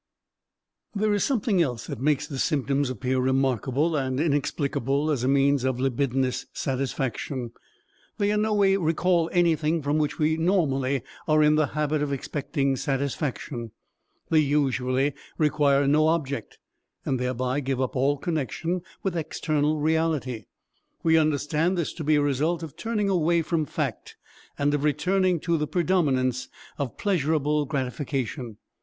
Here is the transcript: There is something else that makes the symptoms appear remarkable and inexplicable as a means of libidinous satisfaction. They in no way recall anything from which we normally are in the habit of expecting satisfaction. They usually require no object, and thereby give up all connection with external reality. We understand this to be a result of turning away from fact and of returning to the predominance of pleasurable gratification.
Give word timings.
There 0.95 1.13
is 1.13 1.23
something 1.23 1.61
else 1.61 1.85
that 1.85 2.01
makes 2.01 2.25
the 2.25 2.39
symptoms 2.39 2.89
appear 2.89 3.19
remarkable 3.19 3.95
and 3.95 4.19
inexplicable 4.19 5.11
as 5.11 5.23
a 5.23 5.27
means 5.27 5.63
of 5.63 5.79
libidinous 5.79 6.47
satisfaction. 6.53 7.51
They 8.17 8.31
in 8.31 8.41
no 8.41 8.55
way 8.55 8.77
recall 8.77 9.29
anything 9.31 9.83
from 9.83 9.99
which 9.99 10.17
we 10.17 10.37
normally 10.37 11.03
are 11.27 11.43
in 11.43 11.53
the 11.53 11.67
habit 11.77 12.01
of 12.01 12.11
expecting 12.11 12.75
satisfaction. 12.77 13.73
They 14.31 14.39
usually 14.39 15.13
require 15.37 15.85
no 15.85 16.07
object, 16.07 16.57
and 17.05 17.19
thereby 17.19 17.59
give 17.59 17.79
up 17.79 17.95
all 17.95 18.17
connection 18.17 18.81
with 19.03 19.15
external 19.15 19.77
reality. 19.79 20.45
We 21.03 21.19
understand 21.19 21.77
this 21.77 21.93
to 21.93 22.03
be 22.03 22.15
a 22.15 22.23
result 22.23 22.63
of 22.63 22.75
turning 22.75 23.07
away 23.07 23.43
from 23.43 23.67
fact 23.67 24.17
and 24.57 24.73
of 24.73 24.83
returning 24.83 25.39
to 25.41 25.59
the 25.59 25.67
predominance 25.67 26.47
of 26.79 26.97
pleasurable 26.97 27.65
gratification. 27.65 28.57